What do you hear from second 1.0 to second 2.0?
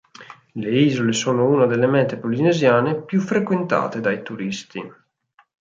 sono una delle